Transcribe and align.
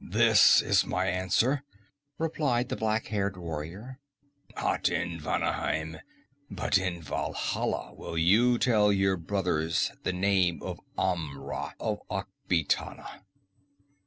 "This 0.00 0.62
is 0.62 0.86
my 0.86 1.04
answer," 1.04 1.64
replied 2.16 2.70
the 2.70 2.76
black 2.76 3.08
haired 3.08 3.36
warrior: 3.36 4.00
"Not 4.56 4.88
in 4.88 5.20
Vanaheim, 5.20 5.98
but 6.50 6.78
in 6.78 7.02
Valhalla 7.02 7.92
will 7.92 8.16
you 8.16 8.56
tell 8.58 8.90
your 8.90 9.18
brothers 9.18 9.92
the 10.02 10.14
name 10.14 10.62
of 10.62 10.80
Amra 10.96 11.74
of 11.78 12.00
Akbitana." 12.10 13.24